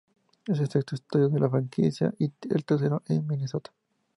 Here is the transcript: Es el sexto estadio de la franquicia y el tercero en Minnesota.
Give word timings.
Es 0.47 0.59
el 0.59 0.67
sexto 0.67 0.95
estadio 0.95 1.29
de 1.29 1.39
la 1.39 1.47
franquicia 1.47 2.11
y 2.17 2.33
el 2.49 2.65
tercero 2.65 3.03
en 3.05 3.27
Minnesota. 3.27 3.71